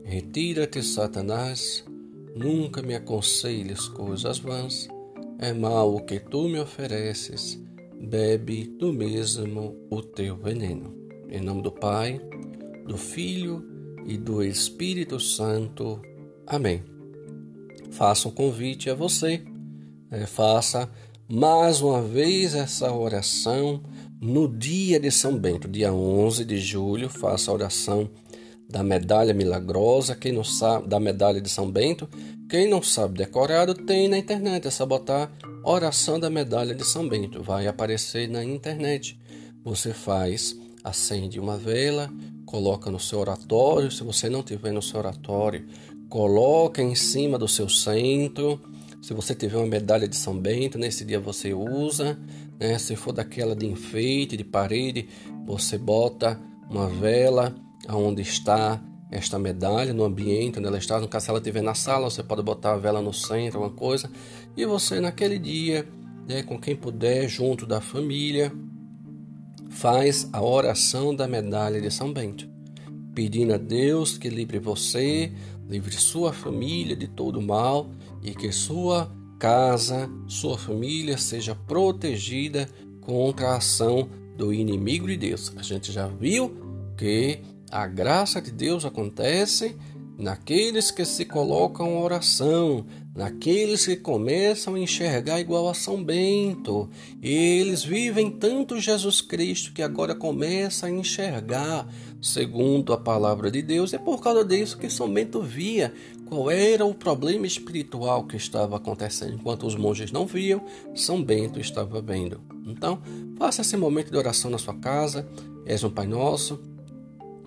[0.04, 1.84] Retira-te, Satanás,
[2.34, 4.88] nunca me aconselhes coisas vãs.
[5.38, 7.62] É mal o que tu me ofereces,
[8.06, 10.94] bebe tu mesmo o teu veneno.
[11.28, 12.20] Em nome do Pai,
[12.86, 13.66] do Filho
[14.06, 16.00] e do Espírito Santo.
[16.46, 16.84] Amém.
[17.90, 19.42] Faça um convite a você,
[20.08, 20.24] né?
[20.24, 20.88] faça
[21.28, 23.82] mais uma vez essa oração
[24.20, 28.08] no dia de São Bento, dia 11 de julho, faça a oração
[28.68, 32.08] da medalha milagrosa, quem não sabe, da medalha de São Bento,
[32.48, 35.32] quem não sabe decorado, tem na internet, é só botar
[35.64, 39.18] oração da medalha de São Bento, vai aparecer na internet.
[39.64, 42.08] Você faz, acende uma vela,
[42.44, 43.90] coloca no seu oratório.
[43.90, 45.66] Se você não tiver no seu oratório,
[46.08, 48.60] coloca em cima do seu centro.
[49.02, 52.16] Se você tiver uma medalha de São Bento, nesse dia você usa.
[52.60, 52.78] Né?
[52.78, 55.08] Se for daquela de enfeite, de parede,
[55.44, 56.40] você bota
[56.70, 57.52] uma vela
[57.88, 58.80] aonde está
[59.10, 61.00] esta medalha, no ambiente onde ela está.
[61.00, 63.76] No caso, se ela estiver na sala, você pode botar a vela no centro, alguma
[63.76, 64.10] coisa.
[64.56, 65.86] E você, naquele dia,
[66.28, 68.52] né, com quem puder, junto da família,
[69.70, 72.48] faz a oração da medalha de São Bento,
[73.14, 75.32] pedindo a Deus que livre você,
[75.68, 77.90] livre sua família de todo mal
[78.22, 82.68] e que sua casa, sua família seja protegida
[83.00, 85.52] contra a ação do inimigo de Deus.
[85.56, 87.40] A gente já viu que
[87.70, 89.76] a graça de Deus acontece
[90.18, 96.88] naqueles que se colocam em oração, naqueles que começam a enxergar igual a São Bento.
[97.22, 101.86] Eles vivem tanto Jesus Cristo que agora começa a enxergar
[102.20, 103.92] segundo a palavra de Deus.
[103.92, 105.92] É por causa disso que São Bento via
[106.26, 109.34] qual era o problema espiritual que estava acontecendo.
[109.34, 110.64] Enquanto os monges não viam,
[110.94, 112.40] São Bento estava vendo.
[112.66, 113.00] Então,
[113.36, 115.28] faça esse momento de oração na sua casa.
[115.64, 116.60] És um Pai Nosso,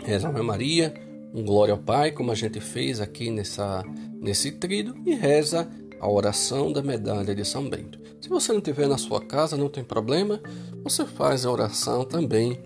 [0.06, 0.94] és Ave Maria
[1.34, 3.84] um glória ao Pai, como a gente fez aqui nessa,
[4.20, 5.70] nesse trido, e reza
[6.00, 8.00] a oração da medalha de São Bento.
[8.22, 10.42] Se você não tiver na sua casa, não tem problema,
[10.84, 12.60] você faz a oração também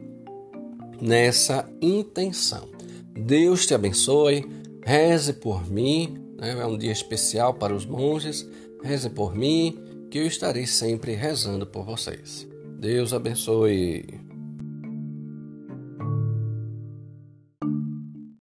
[1.01, 2.69] nessa intenção.
[3.13, 4.45] Deus te abençoe,
[4.83, 6.51] reze por mim, né?
[6.59, 8.47] é um dia especial para os monges,
[8.83, 9.77] reze por mim,
[10.09, 12.47] que eu estarei sempre rezando por vocês.
[12.79, 14.22] Deus abençoe.